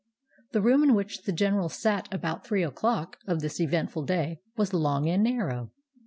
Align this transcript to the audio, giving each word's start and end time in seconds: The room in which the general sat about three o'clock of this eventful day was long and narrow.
The 0.53 0.63
room 0.63 0.81
in 0.81 0.95
which 0.95 1.25
the 1.25 1.31
general 1.31 1.69
sat 1.69 2.11
about 2.11 2.43
three 2.43 2.63
o'clock 2.63 3.19
of 3.27 3.41
this 3.41 3.61
eventful 3.61 4.05
day 4.05 4.39
was 4.57 4.73
long 4.73 5.07
and 5.07 5.21
narrow. 5.23 5.69